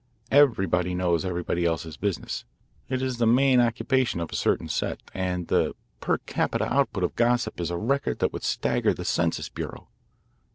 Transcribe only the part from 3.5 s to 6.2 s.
occupation of a certain set, and the per